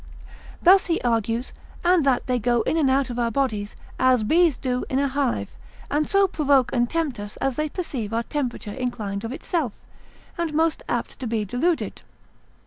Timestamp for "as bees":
3.99-4.57